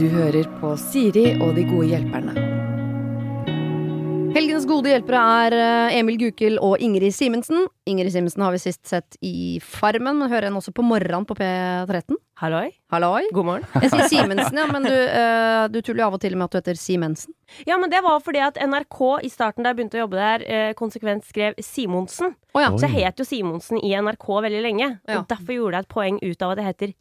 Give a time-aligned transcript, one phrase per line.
[0.00, 2.32] Du hører på Siri og de gode hjelperne.
[4.32, 7.66] Helgens gode hjelpere er eh, Emil Gukild og Ingrid Simensen.
[7.84, 11.36] Ingrid Simensen har vi sist sett i Farmen, men hører henne også på morgenen på
[11.36, 12.16] P13.
[12.40, 12.70] Halloi.
[12.94, 13.26] Halloi.
[13.36, 13.68] God morgen.
[13.76, 16.56] Jeg sier Simensen, ja, men du, uh, du tuller jo av og til med at
[16.56, 17.36] du heter Simensen.
[17.68, 20.48] Ja, men det var fordi at NRK i starten da jeg begynte å jobbe der,
[20.48, 22.38] uh, konsekvent skrev Simonsen.
[22.54, 22.72] Oh, ja.
[22.72, 24.94] Så jeg het jo Simonsen i NRK veldig lenge.
[25.04, 25.20] Ja.
[25.20, 27.00] Og derfor gjorde jeg et poeng ut av at jeg heter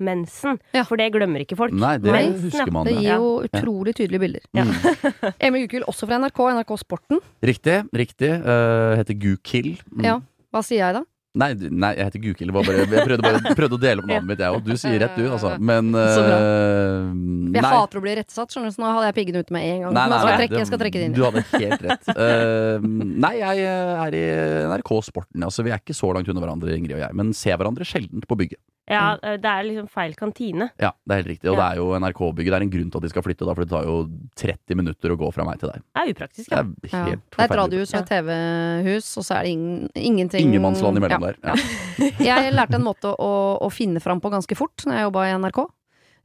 [0.00, 0.58] Simensen.
[0.74, 0.86] Ja.
[0.88, 1.74] For det glemmer ikke folk.
[1.76, 2.88] Nei, det Mensen, husker man.
[2.88, 4.48] Det gir jo utrolig tydelige bilder.
[4.56, 4.64] Ja.
[5.46, 7.20] Emil Gukild også fra NRK, NRK Sporten.
[7.44, 7.82] Riktig.
[7.92, 9.84] riktig uh, Heter Gukild.
[9.92, 10.04] Mm.
[10.08, 10.18] Ja.
[10.50, 11.06] Hva sier jeg da?
[11.38, 12.50] Nei, nei, jeg heter Gukild.
[12.50, 12.66] Jeg
[13.06, 14.64] prøvde, bare, prøvde å dele opp navnet mitt, jeg òg.
[14.66, 15.52] Du sier rett, du, altså.
[15.62, 16.38] Men Så bra.
[16.42, 17.12] uh,
[17.54, 17.70] Jeg nei.
[17.70, 19.94] hater å bli rettsatt, skjønner du, så nå hadde jeg piggen ute med en gang.
[19.94, 21.14] Nei, Men nei, jeg nei, trekke, jeg skal trekke det inn.
[21.14, 22.10] Du hadde helt rett.
[22.10, 22.88] Uh,
[23.28, 24.24] nei, jeg er i
[24.72, 25.46] NRK Sporten.
[25.46, 28.26] Altså, vi er ikke så langt unna hverandre, Ingrid og jeg, men ser hverandre sjeldent
[28.26, 28.58] på bygget.
[28.90, 30.66] Ja, eh, det er liksom feil kantine.
[30.82, 31.48] Ja, det er helt riktig.
[31.52, 31.60] Og Ja.
[31.62, 32.50] det er jo NRK-bygget.
[32.50, 33.96] Det er en grunn til at de skal flytte, da, for det tar jo
[34.36, 35.82] 30 minutter å gå fra meg til deg.
[35.94, 36.60] Det er upraktisk, Det ja.
[36.60, 37.16] er Ja.
[37.16, 41.20] Det er et radiohus og et TV-hus, og så er det ingen, ingenting Ingenmannsland imellom
[41.22, 41.32] Ja.
[41.32, 41.36] der.
[41.44, 41.54] Ja.
[42.44, 45.36] Jeg lærte en måte å, å finne fram på ganske fort når jeg jobba i
[45.38, 45.60] NRK.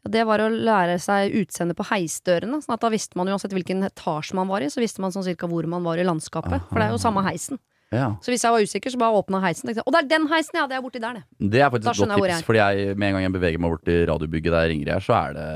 [0.05, 2.59] Det var å lære seg utseendet på heisdørene.
[2.61, 5.25] Sånn at da visste man uansett hvilken etasje man var i, så visste man sånn
[5.25, 6.61] cirka hvor man var i landskapet.
[6.69, 7.57] For det er jo samme heisen.
[7.93, 8.15] Ja.
[8.21, 9.69] Så hvis jeg var usikker, så bare åpna heisen.
[9.85, 10.65] Og det er den heisen, ja!
[10.67, 11.23] Det er borti der, det.
[11.51, 13.85] Det er faktisk et godt tips, fordi jeg, med en gang jeg beveger meg bort
[13.85, 15.47] til radiobygget der Ingrid er, så er det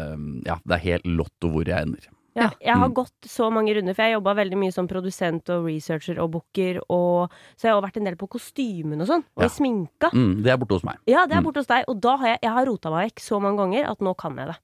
[0.46, 2.00] Ja, det er helt lotto hvor jeg ender.
[2.36, 2.94] Ja, jeg har Mm.
[2.94, 6.80] gått så mange runder, for jeg jobba veldig mye som produsent og researcher og booker,
[6.88, 9.46] og så jeg har vært en del på kostymen og sånn, og Ja.
[9.46, 10.10] i sminka.
[10.14, 10.96] Mm, det er borte hos meg.
[11.08, 11.46] Ja, det er Mm.
[11.46, 13.90] borte hos deg, og da har jeg, jeg har rota meg vekk så mange ganger
[13.90, 14.58] at nå kan jeg det.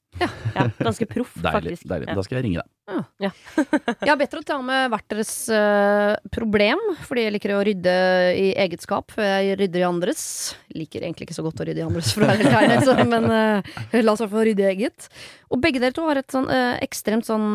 [0.56, 1.82] Ja, ganske proff, faktisk.
[1.90, 2.06] deilig.
[2.16, 2.72] Da skal jeg ringe deg.
[3.26, 7.94] Jeg har bedt dere ta med hvert deres uh, problem, fordi jeg liker å rydde
[8.38, 10.22] i eget skap før jeg rydder i andres.
[10.76, 13.08] Liker egentlig ikke så godt å rydde i andres, for å være helt ærlig, så-
[13.10, 15.08] men uh, la oss i hvert fall rydde i eget.
[15.50, 17.48] Og begge dere to har et sånn uh, ekstremt sånn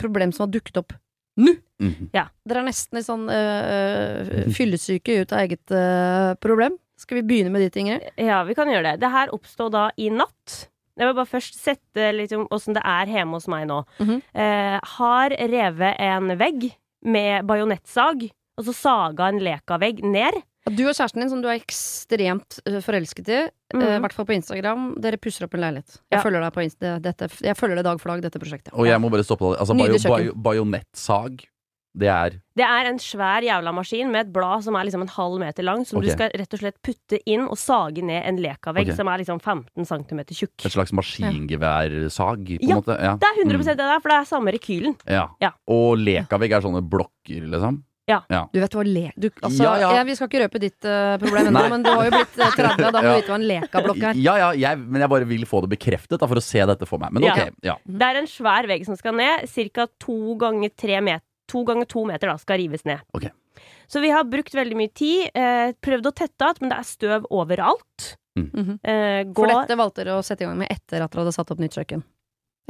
[0.00, 0.96] problem som har dukket opp
[1.40, 1.54] nå.
[2.12, 3.22] Ja Dere er nesten litt sånn
[4.56, 5.72] fyllesyke ut av eget
[6.42, 6.76] problem.
[7.00, 8.02] Skal vi begynne med ditt, Ingrid?
[8.20, 9.00] Ja, vi kan gjøre det.
[9.00, 10.66] Det her oppstod da i natt.
[11.00, 13.80] Jeg vil bare først sette liksom åssen det er hjemme hos meg nå.
[13.98, 14.20] Mhm.
[14.36, 16.68] eh, har revet en vegg
[17.02, 18.26] med bajonettsag,
[18.60, 20.42] og så saga en Leka-vegg ned.
[20.68, 23.40] Du og kjæresten din, som du er ekstremt eh, forelsket i,
[23.72, 23.80] Mm.
[23.80, 24.00] i Mhm.
[24.02, 25.96] hvert fall på Instagram, dere pusser opp en leilighet.
[26.10, 26.22] Jeg Ja.
[26.22, 28.74] følger deg på Insta, dette, jeg følger det dag for dag, dette prosjektet.
[28.74, 29.60] Og jeg må bare stoppe deg.
[29.60, 30.42] Altså, Nydelig bajo, kjøkken.
[30.42, 31.46] bajo, bajonettsag,
[31.96, 35.08] det er Det er en svær jævla maskin med et blad som er liksom en
[35.08, 36.04] halv meter lang, som Ok.
[36.04, 38.96] du skal rett og slett putte inn og sage ned en Leka-vegg Ok.
[38.96, 40.64] som er liksom 15 cm tjukk.
[40.64, 42.96] et slags maskingeværsag, på en Ja, måte.
[43.00, 43.16] Ja.
[43.16, 44.96] Det er 100% det der, for det er samme rekylen.
[45.08, 45.28] Ja.
[45.40, 45.50] Ja.
[45.68, 47.82] Og lekavegg er sånne blokker, liksom.
[48.10, 49.12] Du vet hva le...
[49.16, 49.90] Du, altså, Ja, ja.
[50.00, 51.68] Jeg, vi skal ikke røpe ditt eh, problem ennå, Nei.
[51.70, 53.12] men du har jo blitt eh, 30, da må Ja.
[53.14, 54.14] du vite hva en lekablokk er.
[54.18, 56.88] Ja, ja, jeg, men jeg bare vil få det bekreftet da, for å se dette
[56.90, 57.12] for meg.
[57.14, 57.34] Men Ja.
[57.36, 57.76] ok, ja.
[57.86, 59.46] Det er en svær vegg som skal ned.
[59.70, 59.86] Ca.
[60.00, 63.02] to ganger tre meter To ganger to meter da, skal rives ned.
[63.16, 63.32] Okay.
[63.90, 65.30] Så vi har brukt veldig mye tid.
[65.34, 68.12] Eh, prøvd å tette igjen, men det er støv overalt.
[68.38, 68.78] Mhm.
[68.86, 71.50] Eh, For dette valgte dere å sette i gang med etter at dere hadde satt
[71.50, 72.04] opp nytt kjøkken.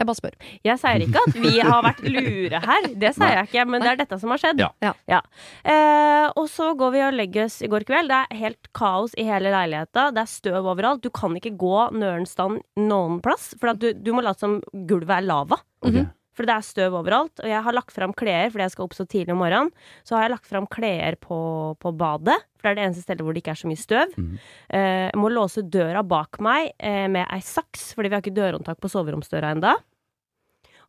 [0.00, 0.34] Jeg bare spør.
[0.64, 3.90] Jeg sier ikke at vi har vært lure her, det sier jeg ikke, men det
[3.90, 4.62] er dette som har skjedd.
[4.80, 4.94] Ja.
[5.10, 5.18] Ja.
[5.62, 8.08] Eh, og så går vi og legger oss i går kveld.
[8.08, 10.06] Det er helt kaos i hele leiligheta.
[10.16, 11.02] Det er støv overalt.
[11.04, 14.56] Du kan ikke gå nørens stand noen plass, for at du, du må late som
[14.88, 15.60] gulvet er lava.
[15.84, 16.00] ok.
[16.36, 17.42] For det er støv overalt.
[17.42, 19.72] Og jeg har lagt fram klær, fordi jeg skal opp så tidlig om morgenen.
[20.06, 21.40] Så har jeg lagt fram klær på,
[21.82, 24.14] på badet, for det er det eneste stedet hvor det ikke er så mye støv.
[24.16, 24.32] Mm.
[24.78, 28.38] Eh, jeg må låse døra bak meg eh, med ei saks, fordi vi har ikke
[28.38, 29.74] dørhåndtak på soveromsdøra enda.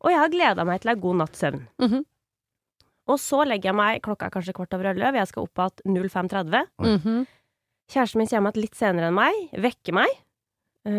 [0.02, 1.68] Og jeg har gleda meg til ei god natts søvn.
[1.81, 2.08] Mhm.
[3.09, 5.97] Og så legger jeg meg, klokka er kanskje kvart over elleve, jeg skal opp igjen
[6.06, 6.68] 05.30.
[6.79, 7.25] Mm -hmm.
[7.91, 10.08] Kjæresten min kommer igjen litt senere enn meg, vekker meg.
[10.86, 10.92] Eh,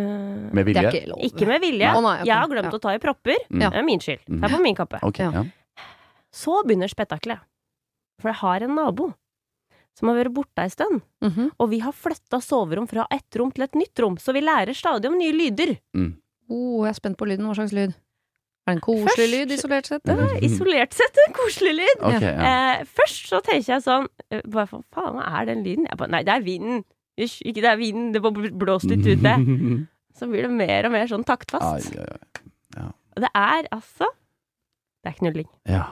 [0.55, 0.83] Med vilje?
[0.93, 1.89] ikke ikke med vilje.
[1.97, 2.27] Oh, nei, okay.
[2.29, 2.79] Jeg har glemt Ja.
[2.79, 3.37] å ta i propper.
[3.51, 3.59] Mm.
[3.59, 4.21] Det er min skyld.
[4.29, 5.01] Det er på min kappe.
[5.03, 5.43] Okay, Ja.
[5.43, 5.45] ja.
[6.33, 7.41] Så begynner spetakkelet.
[8.21, 9.13] For jeg har en nabo
[9.99, 11.03] som har vært borte ei stund.
[11.23, 11.51] Mhm.
[11.59, 14.73] Og vi har flytta soverom fra ett rom til et nytt rom, så vi lærer
[14.75, 15.79] stadig om nye lyder.
[16.49, 17.45] Oh, jeg er spent på lyden.
[17.47, 17.95] Hva slags lyd?
[18.65, 20.03] Er det en koselig Først- lyd, isolert sett?
[20.07, 21.99] Ja, er isolert sett en koselig lyd.
[22.01, 22.79] Okay, ja.
[22.79, 25.87] Eh, først så tenker jeg sånn eh, Hva faen hva er den lyden?
[25.89, 26.85] Jeg bare, Nei, det er vinden.
[27.21, 28.13] Hysj, ikke det er vinden.
[28.15, 29.35] Det bare blåst litt ute.
[30.19, 31.97] Så blir det mer og mer sånn Ai, taktfast.
[31.97, 32.07] ai,
[32.77, 32.87] Ja.
[33.17, 34.07] Og det er altså
[35.05, 35.49] Det er knulling.
[35.69, 35.85] Ja.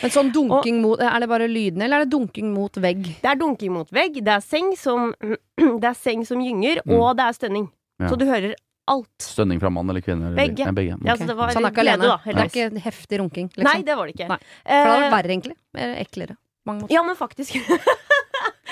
[0.00, 3.02] Men sånn dunking mot Er det bare lydene, eller er det dunking mot vegg?
[3.20, 5.10] Det er dunking mot vegg, det er seng som
[5.82, 6.94] Det er seng som gynger, Mm.
[7.00, 7.66] og det er stønning.
[8.00, 8.08] Ja.
[8.08, 8.54] Så du hører
[8.88, 9.08] alt.
[9.22, 10.30] Stønning fra mann eller kvinne?
[10.32, 10.36] Eller?
[10.40, 10.64] Begge.
[10.64, 10.96] Ja, begge.
[11.06, 12.08] Ja, så det var Så han er ikke glede, alene?
[12.08, 12.32] da.
[12.32, 13.48] Det er ikke heftig runking?
[13.52, 13.68] Liksom.
[13.68, 14.28] Nei, det var det ikke.
[14.32, 14.38] Nei.
[14.64, 15.56] For det var Eh, verre, egentlig.
[15.76, 16.36] Eller eklere.
[16.66, 16.94] Mange måter.
[16.94, 17.54] Ja, men faktisk.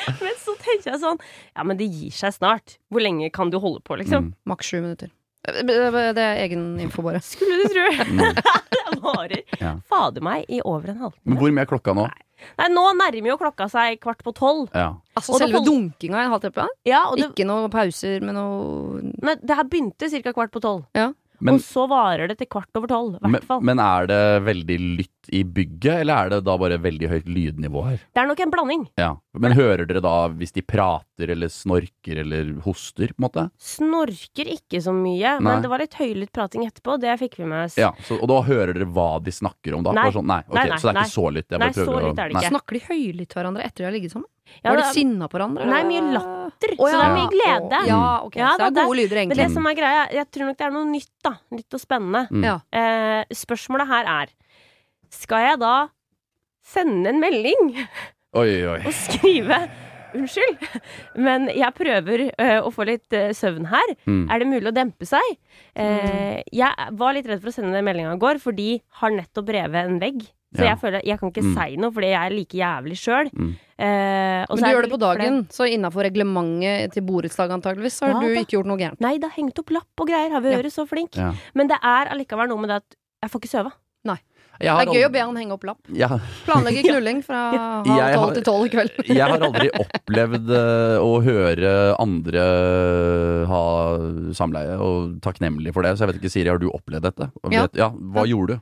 [0.24, 1.18] men så tenker jeg sånn
[1.56, 2.78] Ja, men det gir seg snart.
[2.90, 4.30] Hvor lenge kan du holde på, liksom?
[4.30, 4.34] Mm.
[4.52, 5.10] Maks sju minutter.
[5.40, 7.20] Det er egen info, bare.
[7.24, 7.86] Skulle du tro.
[8.10, 8.34] Mm.
[8.90, 9.70] det varer Ja.
[9.88, 11.36] fader meg i over en halvtime.
[11.40, 12.04] Hvor mye er klokka nå?
[12.58, 14.68] Nei, nå nærmer jo klokka seg kvart på tolv.
[14.74, 14.94] Ja.
[15.16, 16.66] Altså Og selve hold- dunkinga i en halvtime?
[16.88, 20.32] Ja, det, Ikke noen pauser med noe nei, det her begynte ca.
[20.36, 20.84] kvart på tolv.
[21.40, 23.14] Men, og så varer det til kvart over tolv.
[23.20, 23.62] I hvert fall.
[23.64, 27.82] men er det veldig lytt i bygget, eller er det da bare veldig høyt lydnivå
[27.86, 27.98] her?
[28.14, 28.84] Det er nok en blanding.
[29.00, 29.10] Ja.
[29.38, 33.44] Men hører dere da hvis de prater eller snorker eller hoster, på en måte?
[33.62, 35.44] Snorker ikke så mye, Nei.
[35.46, 36.98] men det var litt høylytt prating etterpå.
[37.00, 37.78] Det fikk vi med oss.
[37.80, 39.94] Ja, så, Og da hører dere hva de snakker om da?
[39.96, 40.08] Nei.
[40.14, 41.06] Sånn, nei, okay, Nei, nei, Så det er nei.
[41.06, 41.48] ikke så lytt?
[41.50, 42.52] Jeg Nei, prøver så lytt er det ikke.
[42.54, 44.28] Snakker de høylytt hverandre etter de har ligget sammen?
[44.60, 45.66] Ja, Var de det- sinna på hverandre?
[45.70, 46.74] Nei, mye latter.
[46.76, 47.82] Å, så det er mye glede.
[47.88, 48.36] Ja, ok.
[48.36, 49.36] Ja, så det da, er gode lyder, egentlig.
[49.36, 51.34] Men det som er greia, jeg tror nok det er noe nytt, da.
[51.50, 52.24] Nytt og spennende.
[52.30, 52.44] Mm.
[52.44, 52.56] Ja.
[52.72, 54.34] Eh, spørsmålet her er
[55.10, 55.76] Skal jeg da
[56.62, 57.72] sende en melding
[58.38, 58.80] Oi, oi.
[58.86, 59.64] og skrive
[60.10, 60.58] Unnskyld,
[61.22, 63.92] men jeg prøver uh, å få litt uh, søvn her.
[64.10, 64.24] Mm.
[64.26, 65.36] Er det mulig å dempe seg?
[65.78, 69.14] Eh, jeg var litt redd for å sende den meldinga i går, for de har
[69.14, 70.24] nettopp revet en vegg.
[70.50, 70.70] Så Ja.
[70.74, 71.54] jeg føler jeg kan ikke Mm.
[71.54, 73.30] si noe, fordi jeg er like jævlig sjøl.
[73.32, 73.52] Mm.
[73.78, 78.06] Eh, Men du gjør det på dagen, dagen, så innafor reglementet til borettslaget antageligvis, så
[78.10, 78.40] har Ja, du da.
[78.40, 79.00] ikke gjort noe gærent.
[79.00, 80.30] Nei, det har hengt opp lapp og greier.
[80.32, 80.58] Har vi Ja.
[80.58, 81.14] vært så flink?
[81.16, 81.32] Ja.
[81.54, 83.72] Men det er allikevel noe med det at jeg får ikke sove.
[84.04, 84.18] Nei.
[84.60, 85.78] Det er gøy å be han henge opp lapp.
[85.88, 86.08] Ja.
[86.44, 87.52] Planlegge knulling fra
[87.86, 88.90] halv tolv til tolv i kveld.
[89.06, 93.62] Jeg har aldri opplevd eh, å høre andre ha
[94.36, 95.94] samleie, og takknemlig for det.
[95.96, 97.30] Så jeg vet ikke, Siri, har du opplevd dette?
[97.50, 97.62] Ja.
[97.66, 98.60] Vet, ja hva gjorde du?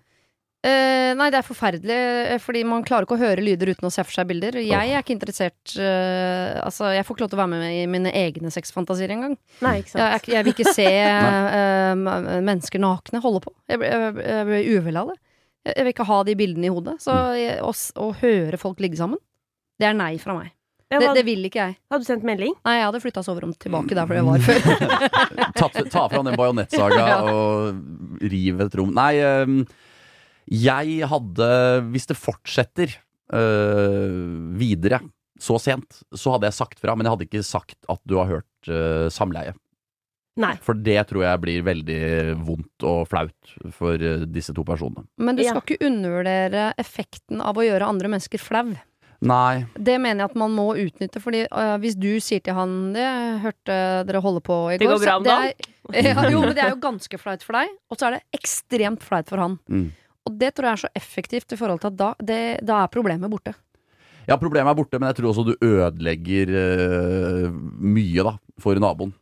[0.66, 1.96] Eh, nei, det er forferdelig,
[2.32, 4.58] eh, fordi man klarer ikke å høre lyder uten å se for seg bilder.
[4.58, 7.86] Jeg er ikke interessert uh, Altså, jeg får ikke lov til å være med i
[7.90, 9.36] mine egne sexfantasier engang.
[9.62, 11.94] Jeg, jeg, vil ikke se uh,
[12.42, 13.54] mennesker nakne holde på.
[13.70, 15.18] Jeg jeg, jeg blir uvel av det.
[15.68, 16.98] Jeg, jeg vil ikke ha de bildene i hodet.
[17.06, 17.72] Så jeg, å,
[18.02, 19.22] å høre folk ligge sammen,
[19.78, 20.54] det er nei fra meg.
[20.88, 21.74] Ja, Det, det vil ikke jeg.
[21.92, 22.54] Hadde du sendt melding?
[22.64, 24.62] Nei, jeg hadde flytta soverom tilbake der hvor jeg var før.
[25.60, 27.18] ta, ta fram den bajonettsaga Ja.
[27.28, 28.94] og riv et rom.
[28.96, 29.52] Nei, eh,
[30.50, 31.48] jeg hadde
[31.92, 32.94] Hvis det fortsetter
[33.34, 35.00] øh, videre
[35.38, 36.96] så sent, så hadde jeg sagt fra.
[36.98, 39.52] Men jeg hadde ikke sagt at du har hørt øh, samleie.
[40.38, 40.52] Nei.
[40.62, 42.00] For det tror jeg blir veldig
[42.46, 45.04] vondt og flaut for eh, disse to personene.
[45.18, 45.52] Men du Ja.
[45.54, 48.72] skal ikke undervurdere effekten av å gjøre andre mennesker flau.
[49.18, 49.64] Nei.
[49.74, 53.06] Det mener jeg at man må utnytte, fordi øh, hvis du sier til han det,
[53.42, 55.54] hørte dere holde på i Det går går bra om det er,
[56.06, 59.02] ja, Jo, men det er jo ganske flaut for deg, og så er det ekstremt
[59.06, 59.58] flaut for han.
[59.66, 59.88] Mm.
[60.28, 62.92] Og det tror jeg er så effektivt i forhold til at da, det, da er
[62.92, 63.54] problemet borte.
[64.28, 67.48] Ja, problemet er borte, men jeg tror også du ødelegger uh,
[67.80, 69.14] mye da, for naboen.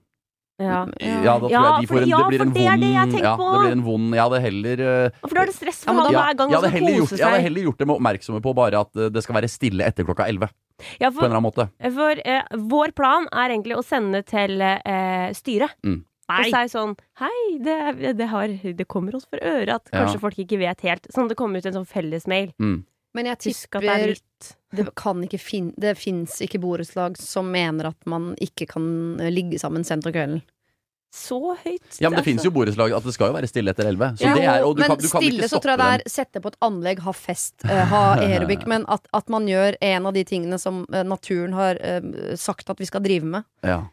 [0.57, 0.87] Ja.
[1.05, 2.63] Ja, da tror Ja, jeg de for- får en, ja, det blir for en det
[2.65, 5.35] er vond det jeg tenker ja, det blir en vond Jeg hadde heller uh, For
[5.37, 7.19] da er det stress for ja, hver gang han skal kose gjort, seg.
[7.21, 10.09] jeg hadde heller gjort dem oppmerksomme på bare at eh, det skal være stille etter
[10.09, 10.49] klokka 11.
[11.03, 11.69] Ja, På en eller annen måte.
[11.99, 15.77] for uh, vår plan er egentlig å sende til uh, styret.
[15.85, 16.01] Mm.
[16.27, 17.77] Og si sånn Hei, det,
[18.19, 20.03] det, har, det kommer oss for øre at Ja.
[20.03, 21.07] kanskje folk ikke vet helt.
[21.15, 22.53] Sånn at det kommer ut en sånn fellesmail.
[22.59, 22.85] Mm.
[23.17, 24.51] Men jeg tipper at det er litt...
[24.77, 28.85] det kan ikke fin Det fins ikke borettslag som mener at man ikke kan
[29.21, 30.43] øh, ligge sammen sent om kvelden.
[31.17, 31.97] Så høyt.
[31.97, 32.25] Ja, men det altså.
[32.27, 34.19] finnes jo borettslag at det skal jo være stille etter 11.
[34.19, 35.81] Så Jo, det er, og du men kan, du kan stille ikke så tror jeg
[35.81, 38.67] det er sette på et anlegg, ha fest, uh, ha aerobic.
[38.69, 42.69] Men at, at man gjør en av de tingene som eh, naturen har uh, sagt
[42.75, 43.49] at vi skal drive med.
[43.65, 43.87] Ja.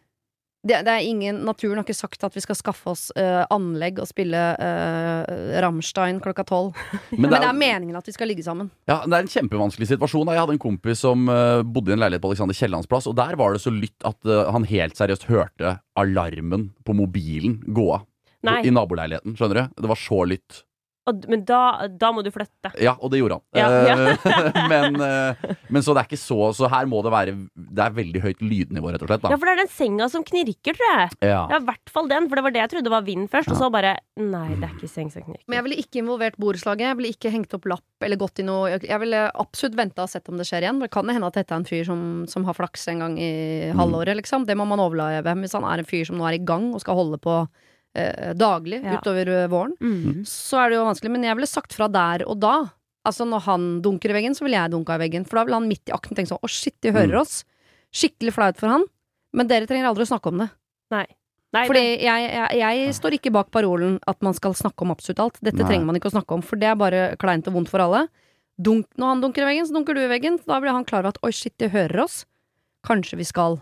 [0.63, 3.98] Det, det er ingen, naturen har ikke sagt at vi skal skaffe oss uh, anlegg
[4.00, 6.77] og spille uh, Rammstein klokka tolv.
[7.12, 8.72] Men, Men det er meningen at vi skal ligge sammen.
[8.88, 10.32] ja, det er en kjempevanskelig situasjon.
[10.32, 13.17] Jeg hadde en kompis som uh, bodde i en leilighet på Alexander Kiellands plass, og
[13.20, 18.08] der var det så lytt at han helt seriøst hørte alarmen på mobilen gå av.
[18.43, 19.84] Nei, I naboleiligheten, skjønner du?
[19.84, 20.63] Det var så lytt.
[21.03, 22.72] Og, men da, da må du flytte.
[22.79, 23.43] Ja, og det gjorde han.
[23.57, 23.95] Ja, ja.
[24.72, 27.95] men, eh, men så det er ikke så Så her må det være Det er
[27.98, 29.27] veldig høyt lydnivå, rett og slett.
[29.27, 31.10] Ja, for det er den senga som knirker, tror jeg.
[31.25, 31.41] Ja.
[31.51, 33.51] Ja, i hvert fall den, for det var det jeg trodde var vind først.
[33.51, 35.43] Og så bare Nei, det er ikke seng som knirker.
[35.50, 36.86] Men jeg ville ikke involvert borettslaget.
[36.88, 40.12] Jeg ville ikke hengt opp lapp eller gått i noe Jeg ville absolutt venta og
[40.12, 40.79] sett om det skjer igjen.
[40.83, 43.33] Det kan hende at dette er en fyr som, som har flaks en gang i
[43.75, 44.48] halvåret, liksom.
[44.48, 46.83] Det må man overleve hvis han er en fyr som nå er i gang og
[46.83, 47.41] skal holde på
[47.95, 48.97] eh, daglig Ja.
[49.00, 49.75] utover eh, våren.
[49.81, 50.23] Mm.
[50.25, 51.12] Så er det jo vanskelig.
[51.12, 52.55] Men jeg ville sagt fra der og da.
[53.05, 55.25] Altså Når han dunker i veggen, så ville jeg dunka i veggen.
[55.27, 57.21] For da ville han midt i akten tenke sånn Å, shit, de hører Mm.
[57.21, 57.43] oss.
[57.93, 58.85] Skikkelig flaut for han.
[59.33, 60.50] Men dere trenger aldri å snakke om det.
[60.91, 61.05] Nei.
[61.53, 65.19] Nei, Fordi jeg, jeg, jeg står ikke bak parolen at man skal snakke om absolutt
[65.19, 65.35] alt.
[65.43, 65.67] Dette Nei.
[65.69, 68.07] trenger man ikke å snakke om, for det er bare kleint og vondt for alle.
[68.57, 70.39] Dunk, når han dunker i veggen, så dunker du i veggen.
[70.47, 72.25] Da blir han klar over at oi, shit, de hører oss.
[72.85, 73.59] Kanskje vi skal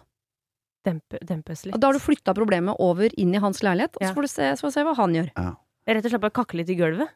[0.86, 1.76] dempe, dempes litt.
[1.76, 4.10] Og Da har du flytta problemet over inn i hans leilighet, og Ja.
[4.12, 5.32] så får du se, så får se hva han gjør.
[5.88, 7.10] Rett og slett bare kakke litt i gulvet.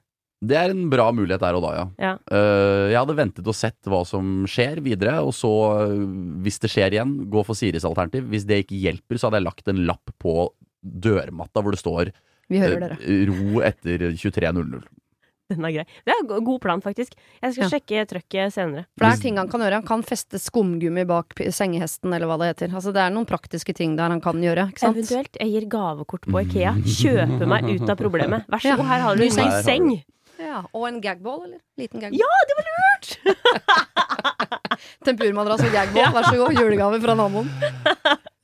[0.46, 1.86] Det er en bra mulighet der og da, ja.
[1.98, 2.14] Ja.
[2.30, 5.50] Uh, jeg hadde ventet og sett hva som skjer videre, og så,
[5.86, 5.96] eh,
[6.44, 8.28] hvis det skjer igjen, gå for Siris alternativ.
[8.30, 10.50] Hvis det ikke hjelper, så hadde jeg lagt en lapp på
[10.84, 12.12] dørmatta hvor det står
[12.52, 12.98] Vi hører dere.
[13.02, 14.84] eh, ro etter 23.00.
[15.54, 15.86] Den er grei.
[16.06, 17.14] Det er en god plan, faktisk.
[17.42, 17.70] Jeg skal Ja.
[17.70, 18.86] sjekke trøkket senere.
[18.98, 19.78] For det er ting han kan gjøre.
[19.82, 22.74] Han kan feste skumgummi bak sengehesten, eller hva det heter.
[22.74, 24.70] Altså, det er noen praktiske ting der han kan gjøre.
[24.74, 24.98] Ikke sant?
[24.98, 26.74] Eventuelt jeg gir gavekort på Ikea.
[26.82, 28.46] Kjøper meg ut av problemet.
[28.50, 29.90] Vær så god, her har du en seng.
[30.42, 31.60] Ja, Og en gagball, eller?
[31.80, 32.20] Liten gagball.
[32.20, 33.08] Ja, det var lurt!
[35.06, 36.58] Tempurmadrass og gagball, vær så god.
[36.60, 37.50] Julegave fra naboen.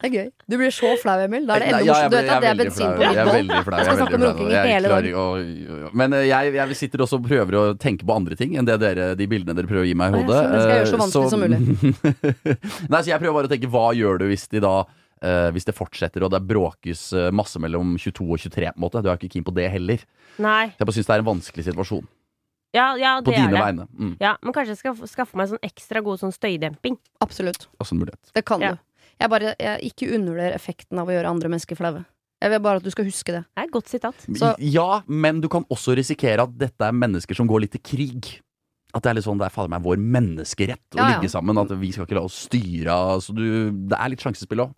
[0.02, 0.30] Det er gøy.
[0.50, 1.44] Du blir så flau, Emil.
[1.46, 2.12] Da er det enda ja, morsomt.
[2.12, 3.78] Du vet at det er bensin på veldig flau.
[3.78, 4.88] Jeg skal snakke om runking i hele
[5.22, 8.66] å- Men eh, jeg, jeg sitter også og prøver å tenke på andre ting enn
[8.66, 10.40] det dere, de bildene dere prøver å gi meg i hodet.
[10.40, 13.52] ja, så det skal jeg gjøre så vanskelig vanskelig som Nei, så jeg prøver bare
[13.52, 14.74] å tenke hva gjør du hvis de da
[15.24, 18.86] eh, hvis det fortsetter og det bråkes uh, masse mellom 22 og 23, på en
[18.86, 19.02] måte.
[19.04, 20.04] Du er ikke keen på det heller.
[20.42, 20.72] Nei.
[20.78, 22.08] Jeg bare syns det er en vanskelig situasjon.
[22.74, 23.64] Ja, ja På det er dine det.
[23.66, 23.88] vegne.
[24.00, 24.14] Mm.
[24.22, 26.96] Ja, men kanskje jeg skal skaffe meg sånn ekstra god sånn støydemping.
[27.24, 27.68] Absolutt.
[27.84, 28.32] Også en mulighet.
[28.34, 28.72] Det kan Ja.
[28.74, 28.80] du.
[29.20, 32.06] Jeg bare jeg ikke undervurder effekten av å gjøre andre mennesker flaue.
[32.42, 33.44] Jeg vil bare at du skal huske det.
[33.54, 34.16] Det er et godt sitat.
[34.34, 37.82] Så- Ja, men du kan også risikere at dette er mennesker som går litt til
[37.82, 38.40] krig.
[38.96, 41.20] At det er litt sånn, det er fader meg vår menneskerett å ja.
[41.20, 41.58] ligge sammen.
[41.58, 44.74] At vi skal ikke la oss styre av Så du, det er litt sjansespill òg.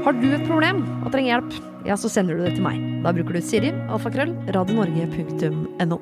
[0.00, 2.80] Har du et problem og trenger hjelp, ja, så sender du det til meg.
[3.04, 6.00] Da bruker du Siri, alfakrøll, radionorge.no.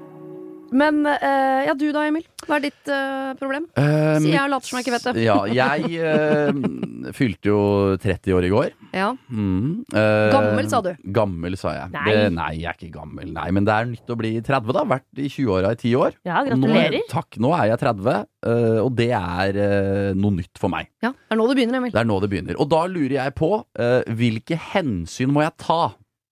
[0.73, 2.25] Men eh, ja, du da, Emil.
[2.47, 3.67] Hva er ditt eh, problem?
[3.77, 5.23] Uh, Si jeg later som jeg ikke vet det.
[5.25, 7.61] Ja, jeg eh, fylte jo
[8.01, 8.71] 30 år i går.
[8.97, 9.11] Ja.
[9.29, 10.91] Mm, eh, Gammel, sa du.
[11.15, 11.93] Gammel, sa jeg.
[11.95, 12.05] Nei.
[12.09, 13.31] Det, nei, jeg er ikke gammel.
[13.35, 14.85] Nei, Men det er nytt å bli 30, da.
[14.95, 16.19] Vært i 20-åra i 10 år.
[16.29, 16.99] Ja, gratulerer.
[16.99, 17.41] Nå, takk.
[17.45, 18.11] Nå er jeg 30,
[18.49, 20.91] eh, og det er eh, noe nytt for meg.
[21.05, 21.13] ja.
[21.29, 21.93] Det er nå det begynner, Emil.
[21.93, 22.57] Det er nå det begynner.
[22.63, 25.81] Og da lurer jeg på eh, hvilke hensyn må jeg ta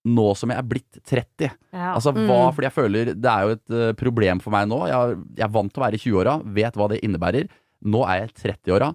[0.07, 1.51] nå som jeg er blitt 30?
[1.75, 1.93] Ja.
[1.97, 2.55] Altså hva, Mm.
[2.55, 4.79] fordi jeg føler Det er jo et uh, problem for meg nå.
[4.87, 7.49] Jeg, jeg er vant til å være i 20-åra, vet hva det innebærer.
[7.85, 8.93] Nå er jeg 30-åra.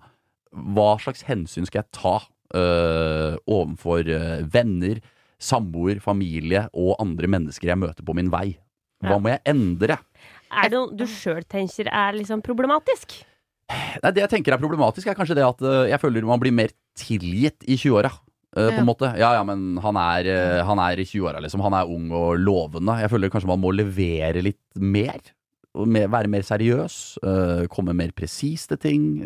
[0.76, 2.16] Hva slags hensyn skal jeg ta
[2.56, 5.02] uh, overfor uh, venner,
[5.42, 8.58] samboer, familie og andre mennesker jeg møter på min vei?
[9.02, 9.96] Hva må jeg endre?
[10.52, 13.16] Er det noe du sjøl tenker er liksom problematisk?
[14.04, 16.70] Nei, Det jeg tenker er problematisk, er kanskje det at jeg føler man blir mer
[17.00, 18.12] tilgitt i 20-åra.
[18.56, 18.80] Eh, på Ja.
[18.80, 19.12] en måte.
[19.18, 21.62] Ja, ja, men han er, eh, han er i 20-åra, liksom.
[21.62, 23.00] Han er ung og lovende.
[23.02, 25.20] Jeg føler kanskje man må levere litt mer.
[25.74, 27.18] Mer, være mer seriøs.
[27.24, 29.24] eh, komme mer presis til ting.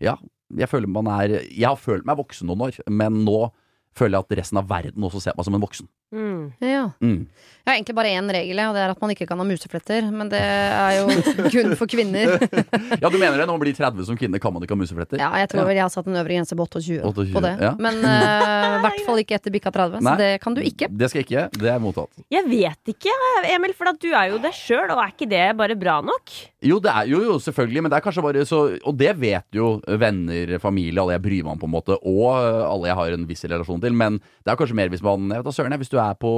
[0.00, 0.16] ja,
[0.54, 3.50] jeg føler man er Jeg har følt meg voksen noen år, men nå
[3.94, 5.88] føler jeg at resten av verden også ser på meg som en voksen.
[6.12, 6.52] Mm.
[6.60, 6.90] Ja.
[7.00, 7.26] Mm.
[7.62, 10.08] Jeg har egentlig bare én regel, og det er at man ikke kan ha musefletter.
[10.12, 11.06] Men det er jo
[11.54, 12.36] kun for kvinner.
[13.02, 13.46] Ja, du mener det?
[13.48, 15.18] Når man blir 30 som kvinne, kan man ikke ha musefletter?
[15.20, 17.52] Ja, jeg tror vel jeg har satt en øvre grense på 28, 28, på det.
[17.64, 17.72] ja.
[17.82, 18.12] Men i
[18.82, 20.12] i hvert fall ikke etter bikka 30, Nei.
[20.12, 20.88] så det kan du ikke.
[20.90, 21.44] Det skal jeg ikke.
[21.62, 22.22] Det er mottatt.
[22.32, 23.14] Jeg vet ikke,
[23.54, 26.34] Emil, for at du er jo det sjøl, og er ikke det bare bra nok?
[26.62, 29.46] Jo, det er jo, jo, selvfølgelig, men det er kanskje bare så Og det vet
[29.56, 32.98] jo venner, familie, alle jeg bryr meg om, på en måte, og øh, alle jeg
[33.00, 33.96] har en viss relasjon til.
[33.98, 36.32] Men det er kanskje mer hvis man Jeg vet da søren, hvis du er på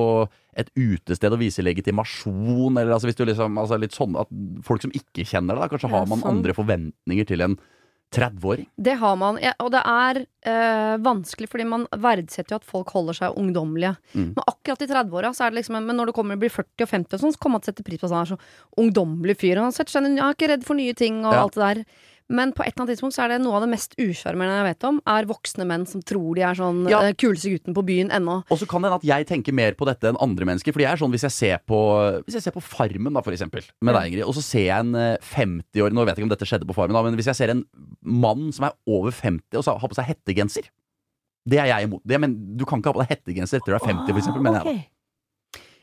[0.56, 4.28] et utested og viser legitimasjon, eller altså hvis du liksom altså litt sånn at
[4.66, 6.30] Folk som ikke kjenner deg, kanskje har man sånn.
[6.36, 7.56] andre forventninger til en
[8.14, 8.68] 30-åring.
[8.78, 12.92] Det har man, ja, og det er øh, vanskelig, fordi man verdsetter jo at folk
[12.94, 13.96] holder seg ungdommelige.
[14.14, 14.28] Mm.
[14.36, 16.86] Men akkurat i 30-åra, så er det liksom Men når du kommer og blir 40
[16.86, 18.32] og 50 og sånn, så kommer man til å sette pris på at han er
[18.36, 18.38] så
[18.84, 19.58] ungdommelig fyr.
[19.58, 21.42] Og han setter seg ned, han er ikke redd for nye ting og Ja.
[21.42, 21.82] alt det der.
[22.32, 24.68] Men på et eller annet tidspunkt så er det noe av det mest usjarmerende jeg
[24.70, 27.02] vet om, er voksne menn som tror de er sånn Ja.
[27.04, 28.38] eh, kuleste gutten på byen ennå.
[28.48, 30.72] Og så kan det hende at jeg tenker mer på dette enn andre mennesker.
[30.72, 31.78] Fordi jeg er sånn, Hvis jeg ser på,
[32.24, 34.78] hvis jeg ser på Farmen, da, for eksempel, med deg, Ingrid, og så ser jeg
[34.80, 37.14] en eh, 50 år Nå vet jeg ikke om dette skjedde på Farmen, da, men
[37.14, 37.64] hvis jeg ser en
[38.02, 40.64] mann som er over 50 og så har på seg hettegenser
[41.46, 42.00] Det er jeg imot.
[42.08, 44.40] Det, men du kan ikke ha på deg hettegenser etter du er 50, for eksempel,
[44.40, 44.88] mener jeg.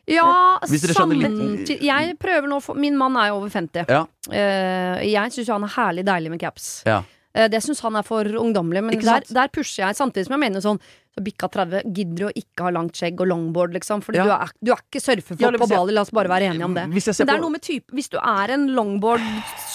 [0.09, 3.85] Ja, samtidig Jeg prøver nå Min mann er jo over 50.
[3.89, 4.05] Ja.
[4.31, 6.69] Eh, jeg syns jo han er herlig deilig med caps.
[6.89, 7.01] Ja.
[7.33, 9.95] Eh, det syns han er for ungdommelig, men der, der pusher jeg.
[9.99, 10.81] Samtidig som jeg mener sånn
[11.11, 14.01] så bikka 30, gidder å ikke ha langt skjegg og longboard, liksom?
[14.01, 14.23] For Ja.
[14.23, 16.73] du, er, du er ikke surfefolk Ja, på Bali, la oss bare være enige om
[16.73, 16.85] det.
[16.87, 19.19] Men det er på- noe med type Hvis du er en longboard,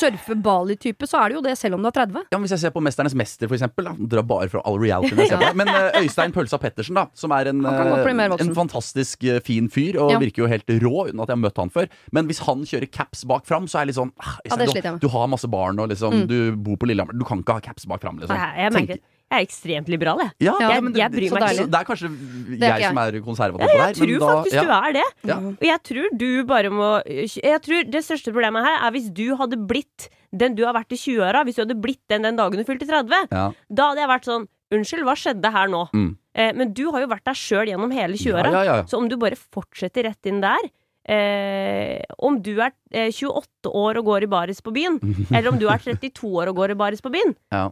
[0.00, 2.23] surfe-Bali-type, så er det jo det selv om du er 30.
[2.33, 4.78] Ja, men Hvis jeg ser på 'Mesternes mester', for eksempel, da, drar bare fra all
[4.78, 5.55] reality jeg ser på.
[5.55, 9.97] Men eh, Øystein Pølsa Pettersen, da, som er en, eh, en fantastisk eh, fin fyr,
[10.00, 10.19] og Ja.
[10.19, 11.88] virker jo helt rå uten at jeg har møtt han før.
[12.12, 15.07] Men hvis han kjører caps bak fram, så er jeg litt sånn ah, Øystein, du,
[15.07, 16.26] du har masse barn, og liksom, Mm.
[16.28, 17.12] du bor på Lillehammer.
[17.19, 18.37] Du kan ikke ha caps bak fram, liksom.
[18.37, 20.30] Jeg, jeg Tenk- merker jeg er ekstremt liberal, jeg.
[20.47, 21.66] ja, jeg- det, jeg bryr meg ikke.
[21.66, 22.11] Det er kanskje
[22.56, 23.87] er jeg som er konservativ på det her.
[23.87, 24.62] Jeg tror men da, faktisk ja.
[24.62, 25.06] du er det.
[25.26, 25.37] Ja.
[25.50, 29.35] Og jeg tror du bare må Jeg tror det største problemet her er hvis du
[29.37, 31.42] hadde blitt den du har vært i 20-åra.
[31.45, 33.28] Hvis du hadde blitt den den dagen du fylte 30.
[33.33, 33.50] Ja.
[33.68, 35.85] Da hadde jeg vært sånn Unnskyld, hva skjedde her nå?
[35.95, 36.09] Mm.
[36.35, 38.50] Eh, men du har jo vært deg sjøl gjennom hele 20-åra.
[38.50, 38.87] Ja, ja, ja.
[38.90, 40.59] Så om du bare fortsetter rett inn der
[41.06, 44.99] eh, Om du er eh, 28 år og går i baris på byen,
[45.30, 47.68] eller om du er 32 år og går i baris på byen, Ja.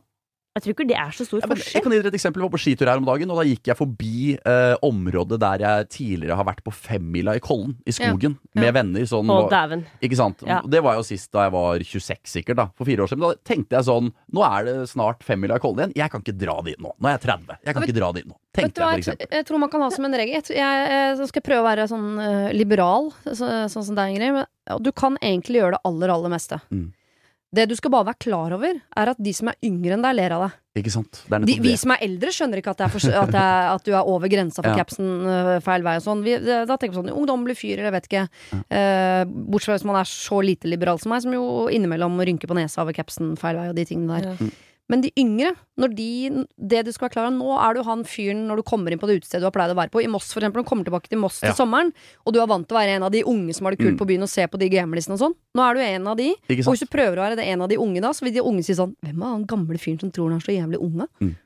[0.54, 1.72] Jeg tror ikke det er så stor Ja, forskjell.
[1.74, 2.38] jeg kan gi dere et eksempel.
[2.38, 5.64] Jeg var på skitur her om dagen, og da gikk jeg forbi eh, området der
[5.64, 8.60] jeg tidligere har vært på femmila i Kollen, i skogen, Ja.
[8.62, 9.02] med venner.
[9.10, 9.82] Sånn, og, dæven.
[10.00, 10.44] ikke sant?
[10.46, 10.60] Ja.
[10.62, 13.26] Det var jo sist da jeg var 26, sikkert, da, for fire år siden.
[13.26, 15.96] Da tenkte jeg sånn Nå er det snart femmila i Kollen igjen.
[15.98, 16.94] Jeg kan ikke dra dit nå.
[17.02, 17.58] Nå er jeg 30.
[17.64, 18.34] Jeg kan Vet- ikke dra dit nå.
[18.54, 19.26] Tenkte jeg, for eksempel.
[19.34, 20.34] jeg tror man kan ha som en regel.
[20.38, 24.30] Jeg, jeg, jeg skal prøve å være sånn uh, liberal, så, sånn som deg, Ingrid.
[24.38, 26.60] Men ja, du kan egentlig gjøre det aller, aller meste.
[26.70, 26.92] Mm.
[27.54, 30.16] Det du skal bare være klar over, er at de som er yngre enn deg,
[30.18, 30.56] ler av deg.
[30.80, 31.20] Ikke sant?
[31.30, 33.42] Det er De, vi som er eldre, skjønner ikke at, det er for, at, det
[33.44, 34.80] er, at du er over grensa for Ja.
[34.82, 36.24] capsen øh, feil vei og sånn.
[36.26, 38.24] Vi, da tenker vi sånn ungdommelig fyr, eller jeg vet ikke.
[38.74, 42.50] Eh, bortsett fra hvis man er så lite liberal som meg, som jo innimellom rynker
[42.50, 44.34] på nesa over capsen feil vei og de tingene der.
[44.34, 44.50] Ja.
[44.92, 46.06] Men de yngre, når de,
[46.60, 48.98] det du skal være klar over Nå er du han fyren når du kommer inn
[49.00, 50.02] på det utestedet du har pleid å være på.
[50.04, 50.60] I Moss, for eksempel.
[50.60, 51.52] Du kommer tilbake til Moss Ja.
[51.52, 51.92] til sommeren,
[52.26, 53.94] og du er vant til å være en av de unge som har det kult
[53.96, 53.98] Mm.
[53.98, 55.34] på byen og se på de gamlisene og sånn.
[55.56, 56.28] Nå er du en av de.
[56.50, 58.40] Og hvis du prøver å være det en av de unge da, så vil de
[58.44, 60.98] unge si sånn Hvem er han gamle fyren som tror han er så jævlig ung,
[60.98, 61.06] da?
[61.20, 61.36] Mm.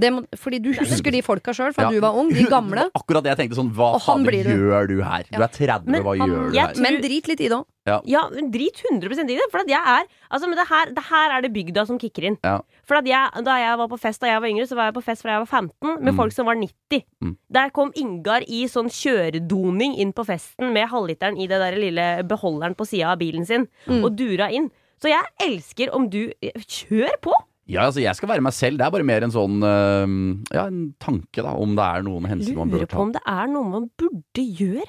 [0.00, 1.90] Det må, fordi du husker de folka sjøl fra Ja.
[1.92, 2.86] du var ung, de gamle.
[2.88, 5.24] Det var Akkurat det jeg tenkte sånn Hva fader gjør du her?
[5.30, 6.72] Du er 30, Men hva han- gjør du her?
[6.72, 7.66] tror- Men drit litt i det òg.
[7.88, 8.20] Ja, ja.
[8.30, 9.46] drit 100 i det.
[9.50, 12.22] For at jeg er Altså, men det her, det her er det bygda som kicker
[12.28, 12.36] inn.
[12.44, 12.60] Ja.
[12.86, 14.94] For at jeg, da jeg var på fest da jeg var yngre, så var jeg
[14.94, 16.16] på fest fra jeg var 15 med Mm.
[16.16, 17.02] folk som var 90.
[17.24, 17.36] Mm.
[17.50, 22.22] Der kom Ingar i sånn kjøredoning inn på festen med halvliteren i det der lille
[22.28, 24.04] beholderen på sida av bilen sin, Mm.
[24.04, 24.70] og dura inn.
[25.02, 26.30] Så jeg elsker om du
[26.68, 27.32] Kjør på!
[27.70, 28.78] Ja, altså Jeg skal være meg selv.
[28.80, 31.52] Det er bare mer en sånn Ja, en tanke, da.
[31.54, 33.86] Om det er noen hensyn man burde Lurer bør på om det er noe man
[34.00, 34.88] burde gjøre.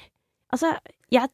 [0.52, 0.74] Altså,
[1.12, 1.30] jeg,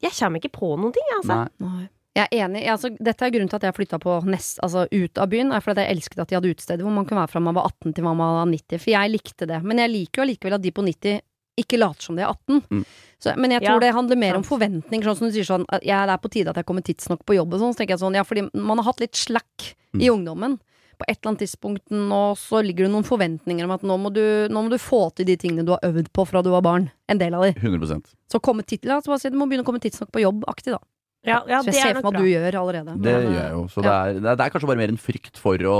[0.00, 1.40] jeg kommer ikke på noen ting, jeg, altså.
[1.64, 1.88] Nei.
[2.14, 2.60] Jeg er enig.
[2.70, 5.50] Altså, dette er grunnen til at jeg flytta på nest, altså ut av byen.
[5.50, 7.56] Er fordi at jeg elsket at de hadde utesteder hvor man kunne være fra man
[7.58, 8.78] var 18 til man var 90.
[8.84, 9.58] For jeg likte det.
[9.66, 11.18] Men jeg liker jo allikevel at de på 90
[11.64, 12.62] ikke later som de er 18.
[12.70, 12.84] Mm.
[13.22, 15.10] Så, men jeg Ja, tror det handler mer om forventning forventninger.
[15.10, 17.26] Sånn som du sier sånn at ja, det er på tide at jeg kommer tidsnok
[17.26, 17.74] på jobb og sånn.
[17.74, 20.14] Så tenker jeg sånn, ja, fordi man har hatt litt slack i Mm.
[20.14, 20.56] ungdommen.
[20.98, 24.12] På et eller annet tidspunkt nå så ligger det noen forventninger om at nå må,
[24.14, 24.22] du,
[24.52, 26.88] nå må du få til de tingene du har øvd på fra du var barn.
[27.10, 27.52] En del av de.
[27.58, 30.46] 100% Så komme tid, la så si du må begynne å komme tidsnok på jobb
[30.50, 30.80] aktig, da.
[31.24, 32.96] Ja, ja, så det jeg ser er for meg at du gjør allerede.
[33.00, 33.62] Det Men, gjør jeg jo.
[33.72, 35.78] Så det er, det er, det er kanskje bare mer en frykt for å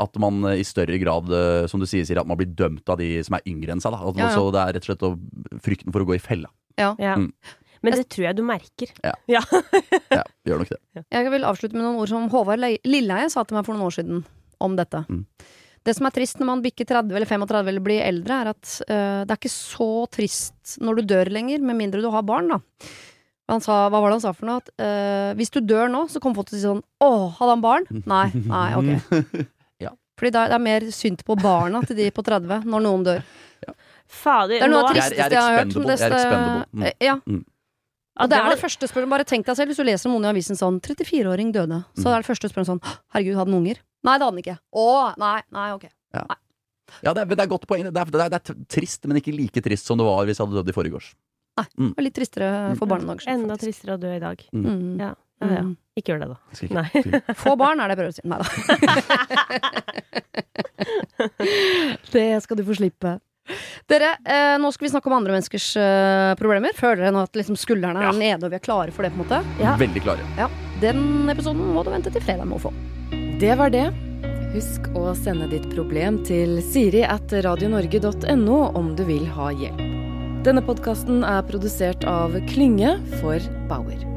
[0.00, 2.88] at man eh, i større grad, eh, som du sier, sier at man blir dømt
[2.88, 3.92] av de som er yngre enn seg.
[3.94, 4.00] Da.
[4.00, 4.34] At, Ja, ja.
[4.34, 5.12] Så det er rett og slett å,
[5.62, 6.50] frykten for å gå i fella.
[6.80, 6.94] Ja.
[6.96, 7.28] Mm.
[7.84, 8.90] Men det tror jeg du merker.
[9.04, 9.14] Ja,
[10.48, 10.80] gjør nok det.
[11.00, 13.88] Jeg vil avslutte med noen ord som Håvard Le- Lilleheie sa til meg for noen
[13.88, 14.24] år siden
[14.60, 15.04] om dette.
[15.08, 15.24] Mm.
[15.82, 18.72] Det som er trist når man bikker 30 eller 35 eller blir eldre, er at
[18.90, 22.50] uh, det er ikke så trist når du dør lenger, med mindre du har barn,
[22.52, 22.58] da.
[23.50, 24.60] Han sa, hva var det han sa for noe?
[24.60, 27.08] At uh, hvis du dør nå, så kommer folk til å si sånn Å,
[27.40, 27.88] hadde han barn?
[28.12, 28.26] Nei.
[28.46, 29.48] Nei, ok.
[29.86, 29.94] Ja.
[30.20, 33.06] Fordi det er, det er mer synd på barna til de på 30 når noen
[33.08, 33.24] dør.
[34.10, 35.74] Fader, Det er noe av det er- jeg tristeste jeg har hørt.
[35.74, 36.66] Jeg er det- expendable.
[36.76, 36.84] Mm.
[36.84, 37.14] Eh, Ja.
[37.24, 37.40] Mm.
[38.18, 39.08] Ja, Og det det er det første spørsmålet.
[39.14, 41.84] Bare tenk deg selv hvis du leser om noen i avisen sånn 34-åring døde.
[41.96, 42.12] Så Mm.
[42.16, 42.82] er det første spørsmålet sånn
[43.14, 43.78] Herregud, hadde han unger?
[44.02, 44.58] Nei, det hadde han ikke.
[44.74, 45.86] Å, nei, nei, ok.
[47.04, 47.84] Ja, det er, det er godt poeng.
[47.86, 50.38] Det er, det, er, det er trist, men ikke like trist som det var hvis
[50.40, 51.12] jeg hadde dødd i forgårs.
[51.60, 53.26] Det var litt tristere for barna deres.
[53.30, 54.42] Enda tristere å dø i dag.
[54.52, 54.98] Mm.
[54.98, 55.62] Ja, ja, ja.
[55.68, 55.76] Mm.
[56.00, 56.38] Ikke gjør det, da.
[56.74, 56.88] Nei.
[57.36, 58.24] Få barn er det jeg prøver å si.
[58.26, 58.46] Nei da.
[62.14, 63.18] det skal du få slippe.
[63.90, 66.76] Dere, eh, nå skal vi snakke om andre menneskers eh, problemer.
[66.76, 69.12] Føler dere nå at liksom, skuldrene er nede og vi er klare for det?
[69.14, 69.40] på en måte?
[69.62, 69.74] Ja.
[69.80, 70.28] Veldig klare.
[70.38, 70.50] Ja.
[70.80, 72.74] Den episoden må du vente til fredag med å få.
[73.40, 73.88] Det var det.
[74.50, 79.86] Husk å sende ditt problem til siri at radionorge.no om du vil ha hjelp.
[80.46, 84.09] Denne podkasten er produsert av Klynge for Bauer.